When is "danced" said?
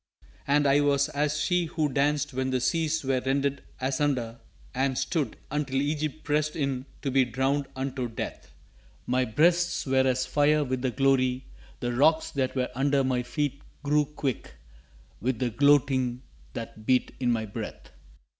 1.87-2.33